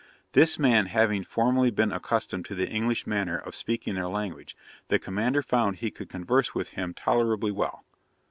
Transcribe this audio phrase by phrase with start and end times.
[0.31, 4.97] This man having formerly been accustomed to the English manner of speaking their language, the
[4.97, 7.85] Commander found he could converse with him tolerably well.